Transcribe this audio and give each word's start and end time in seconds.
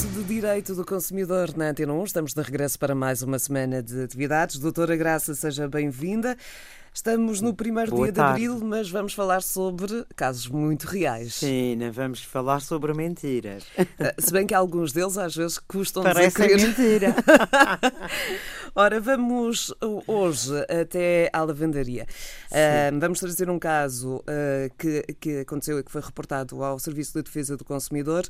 así. 0.00 0.09
Direito 0.30 0.76
do 0.76 0.84
Consumidor 0.84 1.56
na 1.56 1.70
Antena 1.70 1.92
1. 1.92 2.04
Estamos 2.04 2.32
de 2.34 2.40
regresso 2.40 2.78
para 2.78 2.94
mais 2.94 3.20
uma 3.20 3.36
semana 3.36 3.82
de 3.82 4.04
atividades. 4.04 4.58
Doutora 4.58 4.94
Graça, 4.94 5.34
seja 5.34 5.66
bem-vinda. 5.66 6.36
Estamos 6.92 7.40
no 7.40 7.54
primeiro 7.54 7.90
Boa 7.92 8.06
dia 8.06 8.12
tarde. 8.12 8.40
de 8.40 8.46
abril, 8.48 8.66
mas 8.66 8.90
vamos 8.90 9.12
falar 9.12 9.42
sobre 9.42 10.04
casos 10.16 10.48
muito 10.48 10.84
reais. 10.84 11.34
Sim, 11.34 11.76
não 11.76 11.90
vamos 11.92 12.22
falar 12.22 12.60
sobre 12.60 12.92
mentiras. 12.94 13.64
Eh, 13.76 14.14
Se 14.18 14.32
bem 14.32 14.44
que 14.44 14.54
alguns 14.54 14.92
deles 14.92 15.16
às 15.16 15.34
vezes 15.34 15.58
custam-nos 15.58 16.10
a 16.10 16.14
Parece 16.14 16.34
crer. 16.34 16.60
mentira. 16.60 17.14
Ora, 18.74 19.00
vamos 19.00 19.70
uh, 19.82 20.02
hoje 20.06 20.52
até 20.68 21.28
à 21.32 21.42
lavandaria. 21.42 22.06
Uh, 22.50 22.98
vamos 23.00 23.18
trazer 23.20 23.48
um 23.50 23.58
caso 23.58 24.16
uh, 24.16 24.72
que, 24.76 25.02
que 25.20 25.40
aconteceu 25.40 25.78
e 25.78 25.84
que 25.84 25.90
foi 25.90 26.00
reportado 26.00 26.62
ao 26.62 26.78
Serviço 26.78 27.14
de 27.14 27.22
Defesa 27.22 27.56
do 27.56 27.64
Consumidor. 27.64 28.24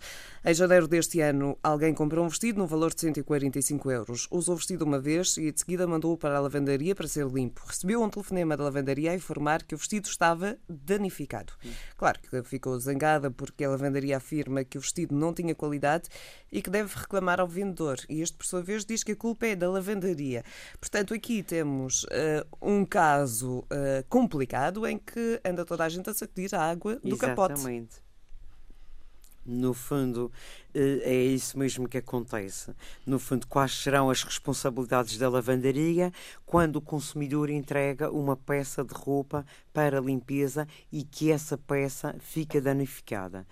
Em 0.44 0.52
janeiro 0.54 0.86
deste 0.86 1.20
ano, 1.20 1.58
alguém 1.62 1.89
comprou 1.94 2.24
um 2.24 2.28
vestido 2.28 2.58
no 2.58 2.66
valor 2.66 2.92
de 2.92 3.00
145 3.00 3.90
euros. 3.90 4.28
Usou 4.30 4.54
o 4.54 4.58
vestido 4.58 4.84
uma 4.84 4.98
vez 4.98 5.36
e 5.36 5.50
de 5.50 5.60
seguida 5.60 5.86
mandou-o 5.86 6.16
para 6.16 6.36
a 6.36 6.40
lavandaria 6.40 6.94
para 6.94 7.08
ser 7.08 7.26
limpo. 7.26 7.62
Recebeu 7.66 8.02
um 8.02 8.08
telefonema 8.08 8.56
da 8.56 8.64
lavandaria 8.64 9.12
a 9.12 9.14
informar 9.14 9.62
que 9.62 9.74
o 9.74 9.78
vestido 9.78 10.08
estava 10.08 10.58
danificado. 10.68 11.52
Claro 11.96 12.18
que 12.20 12.42
ficou 12.42 12.78
zangada 12.78 13.30
porque 13.30 13.64
a 13.64 13.70
lavandaria 13.70 14.16
afirma 14.16 14.64
que 14.64 14.78
o 14.78 14.80
vestido 14.80 15.14
não 15.14 15.32
tinha 15.32 15.54
qualidade 15.54 16.08
e 16.50 16.60
que 16.62 16.70
deve 16.70 16.94
reclamar 16.94 17.40
ao 17.40 17.48
vendedor. 17.48 17.98
E 18.08 18.20
este, 18.20 18.36
por 18.36 18.46
sua 18.46 18.62
vez, 18.62 18.84
diz 18.84 19.04
que 19.04 19.12
a 19.12 19.16
culpa 19.16 19.46
é 19.46 19.56
da 19.56 19.70
lavandaria. 19.70 20.44
Portanto, 20.80 21.14
aqui 21.14 21.42
temos 21.42 22.06
eh, 22.10 22.44
um 22.60 22.84
caso 22.84 23.64
eh, 23.70 24.04
complicado 24.08 24.86
em 24.86 24.98
que 24.98 25.40
anda 25.44 25.64
toda 25.64 25.84
a 25.84 25.88
gente 25.88 26.10
a 26.10 26.14
sacudir 26.14 26.54
a 26.54 26.60
água 26.60 26.96
do 27.02 27.16
capote. 27.16 27.60
No 29.44 29.72
fundo, 29.72 30.30
eh, 30.74 31.00
é 31.02 31.14
isso 31.14 31.58
mesmo 31.58 31.88
que 31.88 31.98
acontece. 31.98 32.74
No 33.06 33.18
fundo, 33.18 33.46
quais 33.46 33.72
serão 33.72 34.10
as 34.10 34.22
responsabilidades 34.22 35.16
da 35.16 35.28
lavandaria 35.28 36.12
quando 36.44 36.76
o 36.76 36.80
consumidor 36.80 37.50
entrega 37.50 38.10
uma 38.10 38.36
peça 38.36 38.84
de 38.84 38.92
roupa 38.94 39.44
para 39.72 40.00
limpeza 40.00 40.68
e 40.92 41.02
que 41.02 41.32
essa 41.32 41.56
peça 41.56 42.14
fica 42.20 42.60
danificada? 42.60 43.46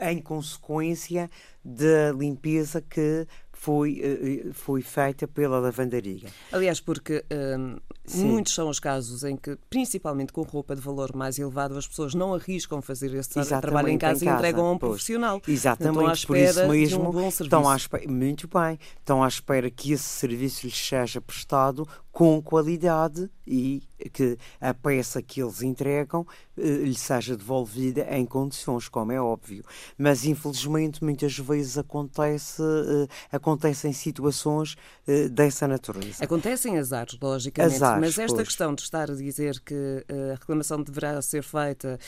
Em 0.00 0.20
consequência 0.20 1.30
da 1.64 2.12
limpeza 2.12 2.80
que 2.80 3.26
foi, 3.58 4.00
eh, 4.00 4.48
eh, 4.48 4.52
foi 4.52 4.80
feita 4.82 5.26
pela 5.26 5.58
lavandaria. 5.58 6.28
Aliás, 6.52 6.80
porque 6.80 7.24
hum, 7.58 7.76
muitos 8.14 8.54
são 8.54 8.68
os 8.68 8.78
casos 8.78 9.24
em 9.24 9.36
que, 9.36 9.58
principalmente 9.68 10.32
com 10.32 10.42
roupa 10.42 10.76
de 10.76 10.80
valor 10.80 11.14
mais 11.14 11.38
elevado, 11.38 11.76
as 11.76 11.86
pessoas 11.86 12.14
não 12.14 12.32
arriscam 12.32 12.80
fazer 12.80 13.12
esse 13.14 13.36
Exatamente, 13.38 13.62
trabalho 13.62 13.88
em 13.88 13.94
em 13.94 13.98
casa, 13.98 14.24
e 14.24 14.26
casa, 14.26 14.38
entregam 14.38 14.66
a 14.66 14.72
um 14.72 14.78
pois. 14.78 14.90
profissional. 14.92 15.42
Exatamente, 15.46 16.26
por 16.26 16.36
isso 16.36 16.68
mesmo 16.68 17.08
um 17.08 17.12
bom 17.12 17.28
estão 17.28 17.68
à 17.68 17.76
espera, 17.76 18.08
muito 18.08 18.48
bem, 18.48 18.78
estão 19.00 19.24
à 19.24 19.28
espera 19.28 19.68
que 19.68 19.92
esse 19.92 20.04
serviço 20.04 20.64
lhes 20.64 20.76
seja 20.76 21.20
prestado 21.20 21.86
com 22.12 22.40
qualidade 22.40 23.28
e 23.46 23.82
que 24.08 24.38
a 24.60 24.74
peça 24.74 25.22
que 25.22 25.42
eles 25.42 25.62
entregam 25.62 26.26
eh, 26.56 26.62
lhe 26.62 26.94
seja 26.94 27.36
devolvida 27.36 28.06
em 28.10 28.26
condições, 28.26 28.88
como 28.88 29.12
é 29.12 29.20
óbvio. 29.20 29.64
Mas 29.96 30.24
infelizmente 30.24 31.02
muitas 31.02 31.38
vezes 31.38 31.78
acontece, 31.78 32.62
eh, 32.62 33.08
acontecem 33.30 33.92
situações 33.92 34.76
eh, 35.06 35.28
dessa 35.28 35.68
natureza. 35.68 36.24
Acontecem 36.24 36.78
azares, 36.78 37.18
logicamente, 37.20 37.76
Azares, 37.76 38.00
mas 38.00 38.18
esta 38.18 38.36
pois. 38.36 38.48
questão 38.48 38.74
de 38.74 38.82
estar 38.82 39.10
a 39.10 39.14
dizer 39.14 39.60
que 39.60 40.04
a 40.08 40.34
reclamação 40.34 40.82
deverá 40.82 41.20
ser 41.22 41.42
feita 41.42 41.98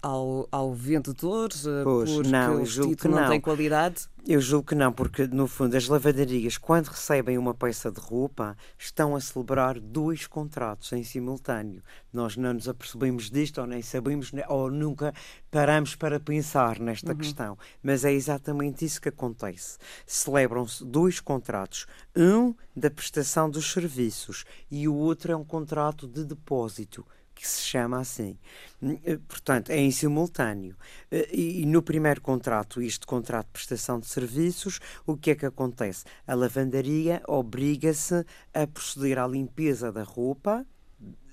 ao, 0.00 0.48
ao 0.50 0.72
vendedor 0.72 1.50
Pois, 1.84 2.10
porque 2.10 2.28
não, 2.28 2.62
o 2.62 2.96
que 2.96 3.08
não, 3.08 3.20
não. 3.20 3.28
tem 3.28 3.40
qualidade. 3.40 4.08
Eu 4.24 4.40
julgo 4.40 4.68
que 4.68 4.74
não, 4.76 4.92
porque 4.92 5.26
no 5.26 5.48
fundo 5.48 5.76
as 5.76 5.88
lavanderias, 5.88 6.56
quando 6.56 6.86
recebem 6.86 7.36
uma 7.36 7.52
peça 7.52 7.90
de 7.90 7.98
roupa, 7.98 8.56
estão 8.78 9.16
a 9.16 9.20
celebrar 9.20 9.80
dois 9.80 10.28
contratos 10.28 10.92
em 10.92 11.02
simultâneo. 11.02 11.82
Nós 12.12 12.36
não 12.36 12.54
nos 12.54 12.68
apercebemos 12.68 13.28
disto, 13.28 13.60
ou 13.60 13.66
nem 13.66 13.82
sabemos, 13.82 14.30
ne- 14.30 14.44
ou 14.48 14.70
nunca 14.70 15.12
paramos 15.50 15.96
para 15.96 16.20
pensar 16.20 16.78
nesta 16.78 17.16
questão. 17.16 17.58
Mas 17.82 18.04
é 18.04 18.12
exatamente 18.12 18.84
isso 18.84 19.00
que 19.00 19.08
acontece. 19.08 19.76
Celebram-se 20.06 20.84
dois 20.84 21.18
contratos. 21.18 21.86
Um 22.16 22.54
da 22.76 22.88
prestação 22.92 23.50
dos 23.50 23.72
serviços 23.72 24.44
e 24.70 24.86
o 24.86 24.94
outro 24.94 25.32
é 25.32 25.36
um 25.36 25.44
contrato 25.44 26.06
de 26.06 26.24
depósito 26.24 27.04
que 27.42 27.48
se 27.48 27.62
chama 27.62 27.98
assim. 27.98 28.38
Hum, 28.80 28.96
eh, 29.04 29.18
Portanto, 29.26 29.70
é 29.70 29.76
em 29.78 29.90
simultâneo. 29.90 30.76
Eh, 31.10 31.28
E, 31.32 31.66
no 31.66 31.82
primeiro 31.82 32.20
contrato, 32.20 32.80
este 32.80 33.04
contrato 33.04 33.46
de 33.46 33.52
prestação 33.52 33.98
de 33.98 34.06
serviços, 34.06 34.78
o 35.04 35.16
que 35.16 35.32
é 35.32 35.34
que 35.34 35.46
acontece? 35.46 36.04
A 36.24 36.34
lavandaria 36.34 37.20
obriga-se 37.26 38.24
a 38.54 38.66
proceder 38.66 39.18
à 39.18 39.26
limpeza 39.26 39.90
da 39.90 40.04
roupa 40.04 40.64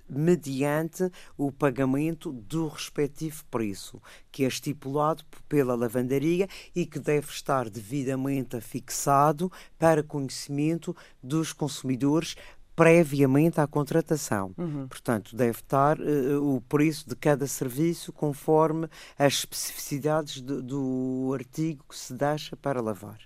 mediante 0.09 1.11
o 1.37 1.51
pagamento 1.51 2.31
do 2.31 2.67
respectivo 2.67 3.45
preço, 3.45 4.01
que 4.31 4.43
é 4.43 4.47
estipulado 4.47 5.23
pela 5.47 5.75
lavandaria 5.75 6.47
e 6.75 6.85
que 6.87 6.97
deve 6.97 7.29
estar 7.29 7.69
devidamente 7.69 8.57
afixado 8.57 9.51
para 9.77 10.01
conhecimento 10.01 10.95
dos 11.21 11.53
consumidores 11.53 12.35
previamente 12.79 13.59
à 13.59 13.67
contratação. 13.67 14.53
Portanto, 14.87 15.35
deve 15.35 15.59
estar 15.59 15.99
eh, 15.99 16.37
o 16.37 16.61
preço 16.61 17.09
de 17.09 17.13
cada 17.13 17.45
serviço 17.45 18.13
conforme 18.13 18.87
as 19.17 19.33
especificidades 19.33 20.39
do, 20.39 20.61
do 20.61 21.31
artigo 21.33 21.83
que 21.89 21.97
se 21.97 22.13
deixa 22.13 22.55
para 22.55 22.79
lavar. 22.79 23.19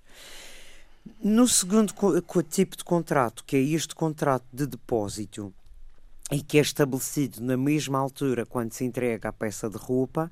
No 1.23 1.47
segundo 1.47 1.93
tipo 2.49 2.75
de 2.75 2.83
contrato, 2.83 3.43
que 3.45 3.55
é 3.55 3.59
este 3.59 3.93
contrato 3.93 4.45
de 4.51 4.65
depósito, 4.65 5.53
e 6.31 6.41
que 6.41 6.57
é 6.57 6.61
estabelecido 6.61 7.41
na 7.41 7.57
mesma 7.57 7.99
altura 7.99 8.45
quando 8.45 8.71
se 8.73 8.85
entrega 8.85 9.29
a 9.29 9.33
peça 9.33 9.69
de 9.69 9.77
roupa, 9.77 10.31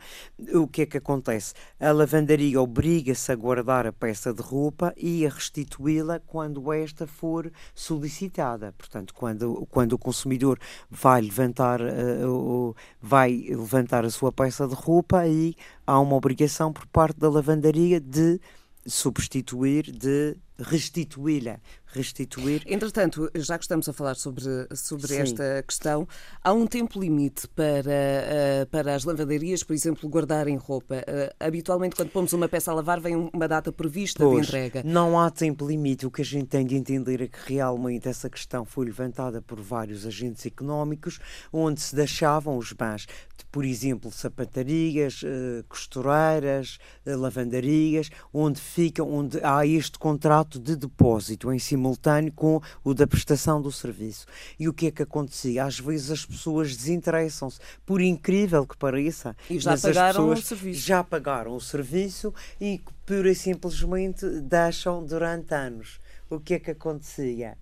o 0.54 0.66
que 0.66 0.84
é 0.84 0.86
que 0.86 0.98
acontece? 0.98 1.54
A 1.80 1.92
lavandaria 1.92 2.62
obriga-se 2.62 3.32
a 3.32 3.36
guardar 3.36 3.86
a 3.86 3.92
peça 3.92 4.34
de 4.34 4.42
roupa 4.42 4.94
e 4.96 5.26
a 5.26 5.30
restituí-la 5.30 6.20
quando 6.20 6.72
esta 6.72 7.06
for 7.06 7.52
solicitada. 7.76 8.74
Portanto, 8.78 9.14
quando, 9.14 9.68
quando 9.70 9.94
o 9.94 10.00
consumidor 10.00 10.58
vai 10.90 11.22
levantar, 11.22 11.82
o- 12.26 12.74
vai 13.02 13.46
levantar 13.50 14.06
a 14.06 14.10
sua 14.10 14.32
peça 14.32 14.68
de 14.68 14.74
roupa, 14.74 15.20
aí 15.20 15.56
há 15.86 16.00
uma 16.00 16.16
obrigação 16.16 16.72
por 16.72 16.88
parte 16.88 17.20
da 17.20 17.30
lavandaria 17.30 18.00
de 18.00 18.40
substituir, 18.88 19.92
de 19.92 20.36
restituí-la. 20.62 21.60
Restituir 21.94 22.64
Entretanto, 22.66 23.30
já 23.36 23.58
que 23.58 23.66
estamos 23.66 23.88
a 23.90 23.94
falar 23.94 24.16
sobre, 24.16 24.46
sobre 24.74 25.08
Sim. 25.08 25.18
esta 25.20 25.64
questão, 25.68 26.08
há 26.42 26.54
um 26.54 26.66
tempo 26.66 27.00
limite 27.00 27.48
para, 27.50 27.92
eh, 27.92 28.68
para 28.72 28.96
as 28.96 29.04
lavanderias, 29.04 29.62
por 29.62 29.74
exemplo, 29.74 30.10
guardarem 30.10 30.56
roupa. 30.56 31.04
Eh, 31.06 31.36
habitualmente, 31.40 31.96
quando 31.96 32.10
pomos 32.10 32.32
uma 32.32 32.48
peça 32.48 32.72
a 32.72 32.74
lavar, 32.74 33.02
vem 33.02 33.30
uma 33.34 33.48
data 33.48 33.74
prevista 33.74 34.24
Pois, 34.24 34.42
de 34.42 34.48
entrega. 34.48 34.84
Não 34.86 35.20
há 35.20 35.30
tempo 35.30 35.68
limite. 35.68 36.06
O 36.06 36.12
que 36.12 36.22
a 36.22 36.26
gente 36.26 36.48
tem 36.48 36.66
de 36.66 36.76
entender 36.76 37.22
é 37.22 37.28
que 37.28 37.54
realmente 37.54 38.08
essa 38.08 38.30
questão 38.30 38.64
foi 38.64 38.86
levantada 38.86 39.42
por 39.42 39.60
vários 39.60 40.06
agentes 40.06 40.46
económicos, 40.46 41.20
onde 41.52 41.82
se 41.82 41.94
deixavam 41.94 42.58
os 42.58 42.72
bens 42.72 43.06
de, 43.38 43.46
por 43.52 43.66
exemplo, 43.66 44.10
sapatarias, 44.12 45.22
eh, 45.26 45.64
costureiras, 45.68 46.78
lavandarias, 47.06 48.10
onde 48.34 48.62
ficam, 48.62 49.12
onde 49.12 49.44
há 49.44 49.66
este 49.66 50.00
contrato 50.00 50.51
de 50.60 50.76
depósito 50.76 51.52
em 51.52 51.60
simultâneo 51.60 52.32
com 52.34 52.62
o 52.84 52.94
da 52.94 53.06
prestação 53.08 53.62
do 53.62 53.72
serviço. 53.72 54.26
E 54.60 54.68
o 54.68 54.74
que 54.74 54.88
é 54.88 54.92
que 54.92 55.04
acontecia? 55.04 55.66
Às 55.66 55.80
vezes 55.80 56.12
as 56.12 56.26
pessoas 56.26 56.76
desinteressam-se, 56.76 57.60
por 57.86 58.02
incrível 58.02 58.66
que 58.66 58.78
pareça. 58.78 59.36
E 59.50 59.60
já 59.60 59.72
mas 59.72 59.86
as 59.86 59.96
pagaram 59.96 60.26
o 60.26 60.30
pessoas 60.30 60.46
serviço. 60.46 60.80
já 60.82 61.04
pagaram 61.04 61.56
o 61.56 61.62
serviço 61.62 62.34
e 62.60 62.82
pura 63.06 63.32
e 63.32 63.36
simplesmente 63.36 64.26
deixam 64.42 65.06
durante 65.06 65.54
anos. 65.54 66.00
O 66.30 66.40
que 66.40 66.54
é 66.56 66.60
que 66.60 66.72
acontecia? 66.72 67.58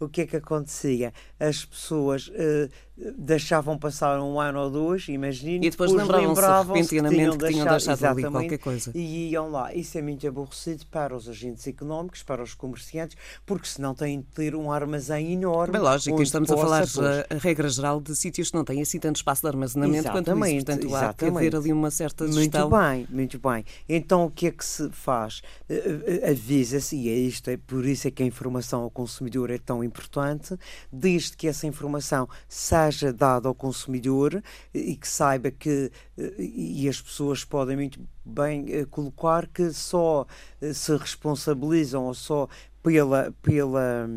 O 0.00 0.08
que 0.08 0.20
é 0.22 0.26
que 0.26 0.36
acontecia? 0.36 1.12
As 1.40 1.64
pessoas 1.64 2.30
eh, 2.34 2.68
deixavam 3.16 3.78
passar 3.78 4.20
um 4.20 4.40
ano 4.40 4.60
ou 4.60 4.70
dois, 4.70 5.06
imagine, 5.08 5.66
E 5.66 5.70
depois 5.70 5.92
lembravam-se 5.92 6.96
repentinamente 6.96 7.38
que 7.38 7.46
tinham 7.52 7.66
deixado 7.66 8.04
ali 8.04 8.22
exatamente, 8.22 8.30
qualquer 8.30 8.58
coisa. 8.58 8.90
E 8.94 9.30
iam 9.30 9.50
lá. 9.50 9.72
Isso 9.72 9.96
é 9.98 10.02
muito 10.02 10.26
aborrecido 10.26 10.84
para 10.86 11.14
os 11.14 11.28
agentes 11.28 11.66
económicos, 11.66 12.22
para 12.22 12.42
os 12.42 12.54
comerciantes, 12.54 13.16
porque 13.46 13.68
senão 13.68 13.94
têm 13.94 14.20
de 14.20 14.26
ter 14.26 14.54
um 14.54 14.72
armazém 14.72 15.32
enorme. 15.32 15.72
Bem, 15.72 15.80
lógico, 15.80 16.20
estamos 16.20 16.50
a 16.50 16.56
falar, 16.56 16.86
pois, 16.92 16.98
a, 16.98 17.38
regra 17.38 17.68
geral, 17.68 18.00
de 18.00 18.16
sítios 18.16 18.50
que 18.50 18.56
não 18.56 18.64
têm 18.64 18.82
assim 18.82 18.98
tanto 18.98 19.16
espaço 19.16 19.42
de 19.42 19.48
armazenamento 19.48 20.10
quanto 20.10 20.30
isso. 20.30 20.30
Exatamente, 20.30 20.64
Portanto, 20.64 20.94
há 20.96 21.14
que 21.14 21.24
haver 21.24 21.42
exatamente. 21.42 21.56
ali 21.56 21.72
uma 21.72 21.90
certa 21.90 22.24
Muito 22.24 22.38
gestão. 22.38 22.70
bem, 22.70 23.06
muito 23.10 23.38
bem. 23.38 23.64
Então 23.88 24.24
o 24.24 24.30
que 24.30 24.48
é 24.48 24.50
que 24.50 24.64
se 24.64 24.90
faz? 24.90 25.40
Eh, 25.68 26.20
eh, 26.24 26.30
Avisa-se, 26.30 26.96
e 26.96 27.08
é 27.08 27.14
isto, 27.14 27.48
é 27.48 27.56
por 27.56 27.86
isso 27.86 28.08
é 28.08 28.10
que 28.10 28.22
a 28.22 28.26
informação 28.26 28.82
ao 28.82 28.90
consumidor 28.90 29.50
é 29.50 29.58
tão 29.58 29.84
importante, 29.84 30.58
desde 30.92 31.36
que 31.36 31.46
essa 31.46 31.66
informação 31.66 32.28
seja 32.48 32.87
seja 32.92 33.12
dado 33.12 33.48
ao 33.48 33.54
consumidor 33.54 34.42
e 34.72 34.96
que 34.96 35.08
saiba 35.08 35.50
que, 35.50 35.90
e 36.38 36.88
as 36.88 37.00
pessoas 37.00 37.44
podem 37.44 37.76
muito 37.76 38.00
bem 38.24 38.84
colocar 38.86 39.46
que 39.46 39.72
só 39.72 40.26
se 40.72 40.96
responsabilizam 40.96 42.04
ou 42.04 42.14
só 42.14 42.48
pela. 42.82 43.32
pela 43.42 44.08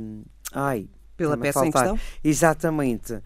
ai, 0.52 0.88
pela 1.16 1.38
peça 1.38 1.66
em 1.66 1.72
questão? 1.72 2.00
Exatamente 2.24 3.22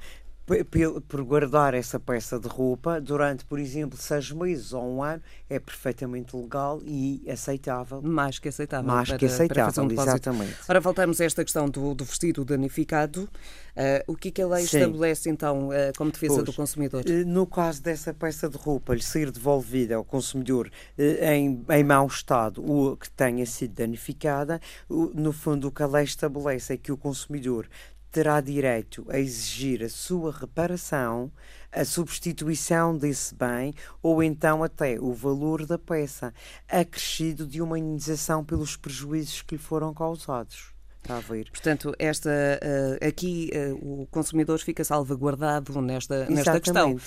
por 1.08 1.24
guardar 1.24 1.74
essa 1.74 2.00
peça 2.00 2.40
de 2.40 2.48
roupa 2.48 3.02
durante, 3.02 3.44
por 3.44 3.60
exemplo, 3.60 3.98
seis 3.98 4.32
meses 4.32 4.74
ou 4.74 4.98
um 4.98 5.04
ano, 5.04 5.22
é 5.50 5.60
perfeitamente 5.60 6.36
legal 6.36 6.80
e 6.86 7.24
aceitável. 7.28 8.02
Mais 8.04 8.38
que 8.38 8.50
aceitável. 8.50 8.86
Mais 8.86 9.10
para, 9.10 9.18
que 9.18 9.26
aceitável, 9.26 9.84
um 9.84 9.92
exatamente. 9.92 10.56
Ora, 10.70 10.80
voltamos 10.80 11.20
a 11.20 11.26
esta 11.26 11.44
questão 11.44 11.68
do, 11.68 11.96
do 11.96 12.06
vestido 12.06 12.46
danificado. 12.46 13.28
Uh, 13.76 14.14
o 14.14 14.16
que, 14.16 14.30
é 14.30 14.32
que 14.32 14.42
a 14.42 14.48
lei 14.48 14.66
Sim. 14.66 14.78
estabelece, 14.78 15.30
então, 15.30 15.70
uh, 15.70 15.92
como 15.98 16.12
defesa 16.12 16.36
pois, 16.36 16.46
do 16.46 16.54
consumidor? 16.54 17.04
Uh, 17.06 17.26
no 17.26 17.48
caso 17.48 17.82
dessa 17.82 18.14
peça 18.14 18.48
de 18.48 18.56
roupa 18.56 18.94
lhe 18.94 19.02
ser 19.02 19.32
devolvida 19.32 19.96
ao 19.96 20.04
consumidor 20.06 20.72
em, 20.98 21.66
em 21.70 21.84
mau 21.84 22.08
estado 22.08 22.64
ou 22.64 22.96
que 22.96 23.10
tenha 23.10 23.46
sido 23.46 23.74
danificada, 23.74 24.62
no 24.90 25.34
fundo 25.34 25.68
o 25.68 25.72
que 25.72 25.84
a 25.84 25.88
lei 25.88 26.06
estabelece 26.06 26.74
é 26.74 26.78
que 26.78 26.92
o 26.92 26.98
consumidor 26.98 27.68
terá 28.16 28.40
direito 28.40 29.06
a 29.10 29.20
exigir 29.20 29.84
a 29.84 29.90
sua 29.90 30.32
reparação, 30.32 31.30
a 31.70 31.84
substituição 31.84 32.98
desse 32.98 33.36
bem 33.36 33.74
ou 34.02 34.24
então 34.24 34.64
até 34.64 34.98
o 34.98 35.12
valor 35.12 35.66
da 35.66 35.78
peça, 35.78 36.34
acrescido 36.66 37.46
de 37.46 37.62
uma 37.62 37.78
indenização 37.78 38.42
pelos 38.42 38.78
prejuízos 38.78 39.42
que 39.42 39.56
lhe 39.56 39.62
foram 39.62 39.94
causados. 39.94 40.74
Está 41.02 41.18
a 41.18 41.20
ver. 41.20 41.52
Portanto, 41.52 41.94
esta, 42.00 42.30
uh, 42.32 43.06
aqui 43.06 43.52
uh, 43.54 44.02
o 44.02 44.08
consumidor 44.08 44.58
fica 44.60 44.84
salvaguardado 44.84 45.80
nesta, 45.80 46.26
nesta 46.28 46.60
questão. 46.60 46.94
Uh, 46.94 47.00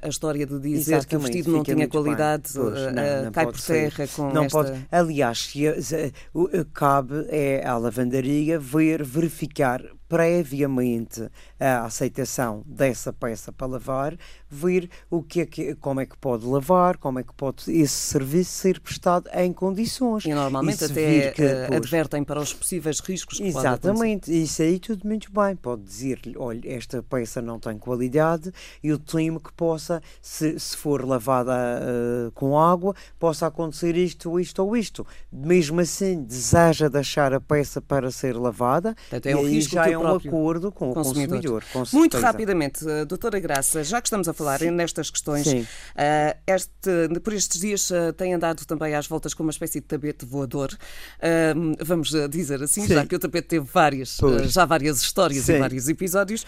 a 0.00 0.08
história 0.08 0.46
de 0.46 0.58
dizer 0.60 0.94
Exatamente. 0.94 1.08
que 1.08 1.16
o 1.16 1.20
vestido 1.20 1.50
não 1.50 1.62
tinha 1.62 1.88
qualidade 1.88 2.52
pois, 2.54 2.74
não, 2.74 3.24
não 3.24 3.32
cai 3.32 3.44
por 3.44 3.60
terra 3.60 4.08
com 4.08 4.32
não 4.32 4.44
esta... 4.44 4.64
Pode. 4.64 4.86
Aliás, 4.90 5.46
se, 5.46 5.82
se, 5.82 6.12
cabe 6.72 7.26
é 7.28 7.66
à 7.66 7.76
lavandaria 7.76 8.58
ver, 8.58 9.04
verificar 9.04 9.82
previamente 10.14 11.28
a 11.58 11.86
aceitação 11.86 12.62
dessa 12.64 13.12
peça 13.12 13.50
para 13.50 13.66
lavar, 13.66 14.16
ver 14.48 14.88
o 15.10 15.24
que 15.24 15.40
é 15.40 15.46
que, 15.46 15.74
como 15.74 16.00
é 16.00 16.06
que 16.06 16.16
pode 16.16 16.46
lavar, 16.46 16.98
como 16.98 17.18
é 17.18 17.24
que 17.24 17.34
pode 17.34 17.64
esse 17.68 17.94
serviço 17.94 18.52
ser 18.52 18.78
prestado 18.78 19.28
em 19.34 19.52
condições. 19.52 20.24
E 20.24 20.32
normalmente 20.32 20.82
e 20.82 20.84
até 20.84 21.30
que, 21.32 21.42
uh, 21.42 21.66
pois, 21.66 21.76
advertem 21.78 22.22
para 22.22 22.38
os 22.38 22.54
possíveis 22.54 23.00
riscos 23.00 23.38
que 23.38 23.44
Exatamente, 23.48 24.30
isso 24.30 24.62
aí 24.62 24.78
tudo 24.78 25.04
muito 25.04 25.32
bem. 25.32 25.56
Pode 25.56 25.82
dizer-lhe, 25.82 26.36
olha, 26.38 26.60
esta 26.64 27.02
peça 27.02 27.42
não 27.42 27.58
tem 27.58 27.76
qualidade, 27.76 28.52
eu 28.84 29.00
temo 29.00 29.40
que 29.40 29.52
possa, 29.52 30.00
se, 30.22 30.56
se 30.60 30.76
for 30.76 31.04
lavada 31.04 31.52
uh, 31.52 32.30
com 32.32 32.56
água, 32.56 32.94
possa 33.18 33.48
acontecer 33.48 33.96
isto, 33.96 34.38
isto 34.38 34.62
ou 34.62 34.76
isto. 34.76 35.04
Mesmo 35.32 35.80
assim, 35.80 36.22
deseja 36.22 36.88
deixar 36.88 37.34
a 37.34 37.40
peça 37.40 37.80
para 37.80 38.12
ser 38.12 38.36
lavada, 38.36 38.94
Portanto, 39.10 39.26
é 39.26 39.34
um 39.34 39.44
risco 39.44 39.74
já 39.74 39.88
é 39.88 39.98
um 39.98 40.03
acordo 40.08 40.72
com 40.72 40.90
o 40.90 40.94
consumidor. 40.94 41.64
consumidor 41.72 41.98
Muito 41.98 42.18
rapidamente, 42.18 42.84
uh, 42.84 43.06
doutora 43.06 43.38
Graça, 43.38 43.82
já 43.84 44.00
que 44.00 44.06
estamos 44.06 44.28
a 44.28 44.32
falar 44.32 44.58
Sim. 44.58 44.70
nestas 44.70 45.10
questões, 45.10 45.46
uh, 45.46 45.64
este, 46.46 47.20
por 47.22 47.32
estes 47.32 47.60
dias 47.60 47.90
uh, 47.90 48.12
tem 48.12 48.34
andado 48.34 48.64
também 48.64 48.94
às 48.94 49.06
voltas 49.06 49.34
com 49.34 49.42
uma 49.42 49.52
espécie 49.52 49.80
de 49.80 49.86
tapete 49.86 50.24
voador, 50.24 50.70
vamos 51.84 52.10
dizer 52.30 52.62
assim, 52.62 52.82
Sim. 52.82 52.94
já 52.94 53.06
que 53.06 53.14
o 53.14 53.18
tapete 53.18 53.48
teve 53.48 53.66
várias, 53.72 54.18
já 54.46 54.64
várias 54.64 55.00
histórias 55.00 55.44
Sim. 55.44 55.54
e 55.54 55.58
vários 55.58 55.88
episódios. 55.88 56.44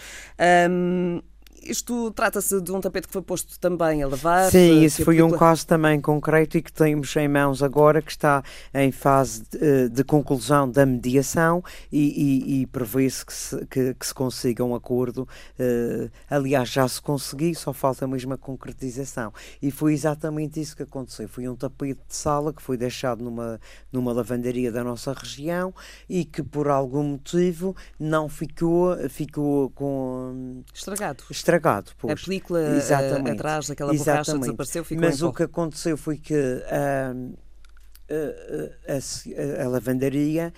Isto 1.63 2.11
trata-se 2.11 2.61
de 2.61 2.71
um 2.71 2.79
tapete 2.79 3.07
que 3.07 3.13
foi 3.13 3.21
posto 3.21 3.59
também 3.59 4.01
a 4.01 4.07
lavar? 4.07 4.49
Sim, 4.49 4.83
isso 4.83 5.03
foi 5.03 5.21
um 5.21 5.31
caso 5.31 5.67
também 5.67 5.99
concreto 5.99 6.57
e 6.57 6.61
que 6.61 6.71
temos 6.71 7.13
em 7.15 7.27
mãos 7.27 7.61
agora, 7.61 8.01
que 8.01 8.11
está 8.11 8.41
em 8.73 8.91
fase 8.91 9.43
de, 9.49 9.57
eh, 9.59 9.89
de 9.89 10.03
conclusão 10.03 10.69
da 10.69 10.85
mediação 10.85 11.61
e, 11.91 11.99
e, 11.99 12.61
e 12.61 12.67
prevê-se 12.67 13.25
que 13.25 13.33
se, 13.33 13.65
que, 13.65 13.93
que 13.93 14.07
se 14.07 14.13
consiga 14.13 14.63
um 14.63 14.73
acordo. 14.75 15.27
Uh, 15.59 16.09
aliás, 16.29 16.69
já 16.69 16.87
se 16.87 17.01
conseguiu, 17.01 17.53
só 17.55 17.73
falta 17.73 18.07
mesmo 18.07 18.33
a 18.33 18.37
concretização. 18.37 19.33
E 19.61 19.69
foi 19.69 19.93
exatamente 19.93 20.61
isso 20.61 20.75
que 20.75 20.83
aconteceu. 20.83 21.27
Foi 21.27 21.47
um 21.49 21.55
tapete 21.55 21.99
de 22.07 22.15
sala 22.15 22.53
que 22.53 22.61
foi 22.61 22.77
deixado 22.77 23.23
numa, 23.23 23.59
numa 23.91 24.13
lavandaria 24.13 24.71
da 24.71 24.83
nossa 24.83 25.11
região 25.11 25.73
e 26.07 26.23
que 26.23 26.41
por 26.41 26.69
algum 26.69 27.03
motivo 27.03 27.75
não 27.99 28.29
ficou, 28.29 28.95
ficou 29.09 29.69
com... 29.71 30.63
Estragado. 30.73 31.23
Estragado 31.29 31.46
estragado. 31.47 31.91
Pois. 31.97 32.13
A 32.13 32.25
película 32.25 32.59
eh, 32.59 32.77
Exatamente. 32.77 33.31
atrás 33.31 33.67
daquela 33.67 33.93
borracha 33.93 34.11
Exatamente. 34.11 34.41
desapareceu, 34.41 34.83
ficou 34.83 35.03
Mas 35.03 35.21
o 35.21 35.31
que 35.31 35.43
aconteceu 35.43 35.97
foi 35.97 36.17
que 36.17 36.33
uh, 36.33 37.37
a, 38.87 39.61
a, 39.61 39.65
a, 39.65 39.67
lavandaria 39.67 40.53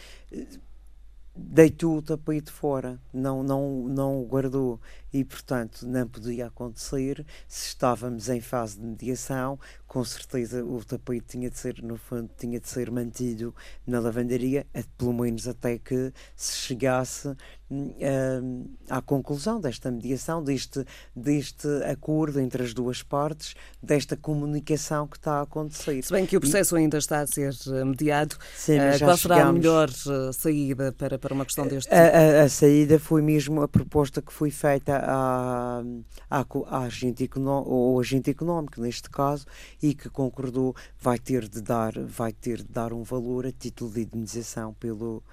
deitou 1.42 1.98
o 1.98 2.02
tapete 2.02 2.52
fora, 2.52 3.00
não, 3.14 3.42
não, 3.44 3.88
não 3.88 4.22
o 4.22 4.26
guardou 4.26 4.80
e, 5.14 5.24
portanto, 5.24 5.88
não 5.88 6.06
podia 6.06 6.48
acontecer. 6.48 7.26
Se 7.48 7.68
estávamos 7.68 8.28
em 8.28 8.42
fase 8.42 8.78
de 8.78 8.86
mediação, 8.86 9.58
com 9.88 10.04
certeza 10.04 10.64
o 10.66 10.84
tapete 10.84 11.26
tinha 11.28 11.50
de 11.50 11.58
ser, 11.58 11.82
no 11.82 11.98
fundo, 11.98 12.30
tinha 12.38 12.60
de 12.60 12.68
ser 12.68 12.92
mantido 12.92 13.56
na 13.88 14.00
lavandaria, 14.00 14.68
pelo 14.98 15.14
menos 15.14 15.48
até 15.48 15.78
que 15.78 16.12
se 16.36 16.58
chegasse 16.58 17.36
uh, 17.72 18.70
à 18.90 19.02
conclusão 19.02 19.60
desta 19.60 19.92
mediação, 19.92 20.44
deste, 20.44 20.86
deste 21.16 21.68
acordo 21.84 22.40
entre 22.40 22.64
as 22.64 22.74
duas 22.74 23.04
partes, 23.04 23.56
desta 23.82 24.18
comunicação 24.18 25.08
que 25.08 25.18
está 25.18 25.40
a 25.40 25.42
acontecer. 25.42 26.04
Se 26.04 26.12
bem 26.12 26.26
que 26.26 26.38
o 26.38 26.40
processo 26.40 26.78
e, 26.78 26.82
ainda 26.82 26.98
está 26.98 27.22
a 27.22 27.28
ser 27.28 27.54
eh, 27.68 27.84
mediado, 27.84 28.36
sim, 28.56 28.78
uh, 28.78 29.00
qual 29.00 29.18
será 29.18 29.36
chegamos, 29.36 29.50
a 29.50 29.54
melhor 29.54 29.90
saída 30.34 30.92
para, 30.92 31.18
para 31.20 31.34
uma 31.34 31.46
questão 31.46 31.68
deste 31.68 31.90
tipo? 31.90 31.96
A, 31.96 32.42
a, 32.42 32.44
a, 32.44 32.50
saída 32.50 33.00
foi 33.00 33.22
mesmo 33.22 33.62
a 33.62 33.68
proposta 33.68 34.22
que 34.22 34.34
foi 34.34 34.52
feita 34.52 34.98
à, 34.98 35.84
à, 36.30 36.46
à 36.70 36.84
agente 36.84 37.24
económico, 37.24 37.72
ou 37.72 38.00
agente 38.00 38.30
económico, 38.30 38.82
neste 38.82 39.10
caso, 39.10 39.46
e 39.82 39.94
que 39.94 40.10
concordou 40.10 40.76
vai 41.00 41.20
ter 41.20 41.48
de 41.48 41.62
dar, 41.62 41.94
vai 42.00 42.32
ter 42.32 42.58
de 42.58 42.70
dar 42.70 42.94
um 42.94 43.04
valor 43.04 43.46
a 43.46 43.52
título 43.52 43.92
de 43.92 44.02
indemnização 44.02 44.74
pelo 44.74 45.24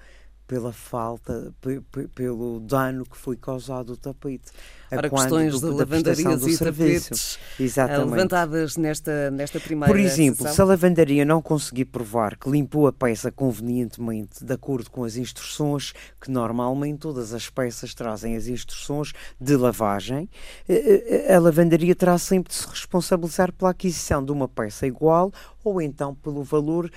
pela 0.47 0.71
falta, 0.71 1.53
pelo 2.15 2.61
dano 2.61 3.05
que 3.05 3.17
foi 3.17 3.35
causado 3.35 3.91
ao 3.91 3.97
tapete. 3.97 4.51
Ora, 4.89 5.09
questões 5.09 5.59
do, 5.59 5.69
de 5.69 5.75
lavandarias 5.75 6.47
e 6.47 6.55
serviço. 6.55 7.09
tapetes 7.09 7.39
eh, 7.59 7.63
Exatamente. 7.63 8.11
levantadas 8.11 8.77
nesta, 8.77 9.29
nesta 9.29 9.59
primeira 9.59 9.93
Por 9.93 9.99
exemplo, 9.99 10.37
sessão. 10.37 10.53
se 10.53 10.61
a 10.61 10.63
lavandaria 10.65 11.25
não 11.25 11.41
conseguir 11.41 11.85
provar 11.85 12.37
que 12.37 12.49
limpou 12.49 12.87
a 12.87 12.93
peça 12.93 13.29
convenientemente, 13.29 14.45
de 14.45 14.53
acordo 14.53 14.89
com 14.89 15.03
as 15.03 15.17
instruções, 15.17 15.93
que 16.21 16.31
normalmente 16.31 16.99
todas 16.99 17.33
as 17.33 17.49
peças 17.49 17.93
trazem 17.93 18.37
as 18.37 18.47
instruções 18.47 19.11
de 19.39 19.57
lavagem, 19.57 20.29
eh, 20.69 21.25
eh, 21.27 21.35
a 21.35 21.39
lavandaria 21.39 21.93
terá 21.93 22.17
sempre 22.17 22.53
de 22.53 22.55
se 22.55 22.67
responsabilizar 22.67 23.51
pela 23.51 23.71
aquisição 23.71 24.23
de 24.23 24.31
uma 24.31 24.47
peça 24.47 24.87
igual 24.87 25.33
ou 25.65 25.81
então 25.81 26.15
pelo 26.15 26.43
valor, 26.43 26.89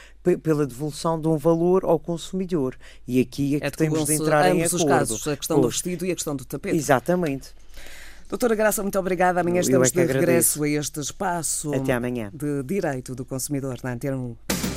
pela 0.42 0.66
devolução 0.66 1.20
de 1.20 1.28
um 1.28 1.36
valor 1.36 1.84
ao 1.84 1.98
consumidor. 1.98 2.76
E 3.06 3.20
aqui 3.20 3.56
é 3.56 3.60
que 3.60 3.66
é 3.66 3.70
temos 3.70 4.04
de 4.04 4.14
entrar 4.14 4.54
em 4.54 4.62
acordo. 4.62 4.76
os 4.76 4.84
casos, 4.84 5.28
a 5.28 5.36
questão 5.36 5.60
do 5.60 5.68
vestido 5.68 6.04
e 6.04 6.10
a 6.10 6.14
questão 6.14 6.36
do 6.36 6.44
tapete. 6.44 6.76
Exatamente. 6.76 7.48
Doutora 8.28 8.54
Graça, 8.54 8.82
muito 8.82 8.98
obrigada. 8.98 9.40
Amanhã 9.40 9.60
estamos 9.60 9.88
é 9.88 10.06
de 10.06 10.12
regresso 10.12 10.62
a 10.62 10.68
este 10.68 11.00
espaço 11.00 11.74
Até 11.74 11.92
amanhã. 11.92 12.30
de 12.32 12.62
direito 12.62 13.14
do 13.14 13.24
consumidor 13.24 13.78
na 13.82 13.92
Antena 13.92 14.16
1. 14.16 14.69